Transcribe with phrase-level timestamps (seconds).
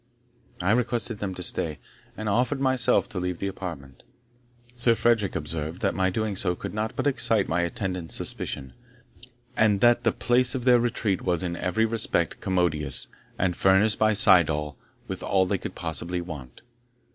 [0.63, 1.77] I requested them to stay,
[2.17, 4.01] and offered myself to leave the apartment.
[4.73, 8.73] Sir Frederick observed, that my doing so could not but excite my attendant's suspicion;
[9.55, 13.05] and that the place of their retreat was in every respect commodious,
[13.37, 14.75] and furnished by Syddall
[15.07, 16.63] with all they could possibly want.